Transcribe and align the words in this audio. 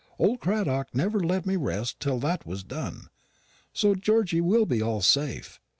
Old 0.17 0.39
Cradock 0.39 0.87
never 0.95 1.19
let 1.19 1.45
me 1.45 1.55
rest 1.55 1.99
till 1.99 2.17
that 2.21 2.43
was 2.43 2.63
done. 2.63 3.09
So 3.71 3.93
Georgy 3.93 4.41
will 4.41 4.65
be 4.65 4.81
all 4.81 5.01
safe. 5.03 5.59